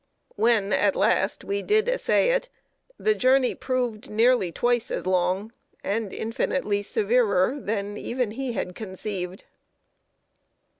[0.35, 2.49] When at last we did essay it,
[2.97, 5.51] the journey proved nearly twice as long
[5.83, 9.43] and infinitely severer than even he had conceived.